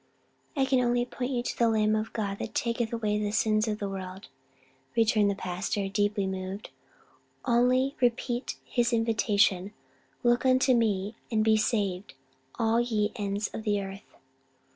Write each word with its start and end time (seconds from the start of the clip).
"I 0.57 0.65
can 0.65 0.79
only 0.79 1.05
point 1.05 1.29
you 1.29 1.43
to 1.43 1.55
'the 1.55 1.69
Lamb 1.69 1.95
of 1.95 2.11
God 2.11 2.39
that 2.39 2.55
taketh 2.55 2.91
away 2.91 3.19
the 3.19 3.29
sin 3.29 3.59
of 3.67 3.77
the 3.77 3.87
world,'" 3.87 4.29
returned 4.97 5.29
the 5.29 5.35
pastor, 5.35 5.87
deeply 5.89 6.25
moved: 6.25 6.71
"only 7.45 7.95
repeat 8.01 8.57
his 8.65 8.93
invitation, 8.93 9.73
'Look 10.23 10.43
unto 10.43 10.73
me, 10.73 11.17
and 11.31 11.43
be 11.43 11.51
ye 11.51 11.57
saved 11.57 12.15
all 12.57 12.79
ye 12.81 13.11
ends 13.15 13.49
of 13.53 13.61
the 13.61 13.79
earth.'" 13.79 14.15